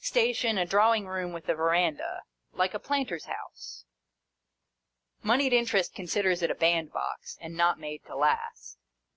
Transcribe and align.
Station, 0.00 0.58
a 0.58 0.66
drawing 0.66 1.06
room 1.06 1.32
with 1.32 1.48
a 1.48 1.54
verandah: 1.54 2.22
like 2.52 2.74
a 2.74 2.80
planter's 2.80 3.26
house. 3.26 3.84
Mouied 5.22 5.52
Interest 5.52 5.94
considers 5.94 6.42
it 6.42 6.50
a 6.50 6.54
bandbox, 6.56 7.38
and 7.40 7.56
not 7.56 7.78
made 7.78 8.04
to 8.06 8.16
last. 8.16 8.76